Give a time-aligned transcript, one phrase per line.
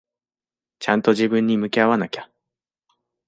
[0.79, 2.27] ちゃんと自分に向き合わなきゃ。